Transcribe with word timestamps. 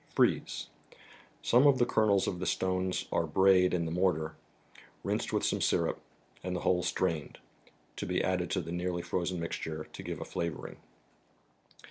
Freeze. 0.15 0.69
Some 1.43 1.67
of 1.67 1.77
the 1.77 1.85
kernels 1.85 2.25
of 2.25 2.39
the 2.39 2.47
stones 2.47 3.05
are 3.11 3.27
brayed 3.27 3.71
in 3.71 3.85
the 3.85 3.91
mortar, 3.91 4.35
rinsed 5.03 5.31
with 5.31 5.45
some 5.45 5.61
syrup, 5.61 5.99
and 6.43 6.55
the 6.55 6.61
whole 6.61 6.81
strained; 6.81 7.37
to 7.97 8.07
be 8.07 8.23
added 8.23 8.49
to 8.49 8.61
the 8.61 8.71
nearly 8.71 9.03
frozen 9.03 9.39
mixture, 9.39 9.83
to 9.83 10.01
give 10.01 10.19
a 10.19 10.25
flavoring. 10.25 10.77